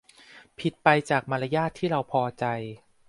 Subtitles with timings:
[0.59, 2.45] ผิดไปจากมารยาทที่เราพอใจ